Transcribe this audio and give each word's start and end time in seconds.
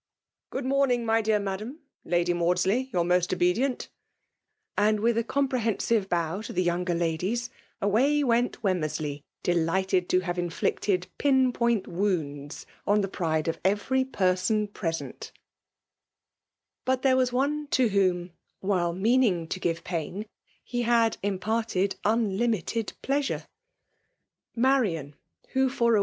Good 0.49 0.65
mornings, 0.65 1.05
my 1.05 1.21
dear 1.21 1.37
Madam; 1.37 1.77
Lady 2.03 2.33
Mhuddey, 2.33 2.91
your 2.91 3.03
mostr 3.03 3.33
obedient;" 3.35 3.89
and^ 4.75 4.99
with 4.99 5.15
a 5.15 5.23
compre 5.23 5.59
* 5.59 5.59
honsivo 5.61 6.09
bow 6.09 6.41
to 6.41 6.51
the 6.51 6.63
younger 6.63 6.95
ladiei^ 6.95 7.49
away 7.79 8.21
wemti 8.23 8.57
Wonimenley, 8.63 9.21
delighted 9.43 10.09
to 10.09 10.21
have 10.21 10.39
inflicted 10.39 11.05
pinV 11.19 11.53
point 11.53 11.83
woundb 11.85 12.65
on 12.87 13.01
the 13.01 13.07
pride 13.07 13.47
of 13.47 13.59
every 13.63 14.03
peraan 14.03 14.69
ptesenti" 14.69 15.29
Bwt; 16.87 17.03
there 17.03 17.15
was 17.15 17.31
one 17.31 17.67
to 17.67 17.89
whom> 17.89 18.31
while 18.59 18.93
meaning 18.93 19.47
to 19.49 19.59
givepain> 19.59 20.25
he 20.63 20.81
had 20.81 21.17
imparted 21.21 21.97
mdimited 22.03 22.93
pl6»> 23.03 23.45
#^ro• 23.45 23.45
Maiian, 24.57 25.13
wBa 25.53 25.69
for 25.69 25.95
a 25.95 25.99
T! 25.99 25.99